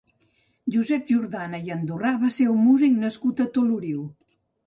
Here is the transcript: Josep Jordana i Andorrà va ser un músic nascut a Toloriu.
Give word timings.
Josep 0.75 1.03
Jordana 1.11 1.59
i 1.67 1.73
Andorrà 1.75 2.13
va 2.23 2.31
ser 2.37 2.47
un 2.55 2.65
músic 2.69 2.97
nascut 3.05 3.43
a 3.45 3.49
Toloriu. 3.59 4.03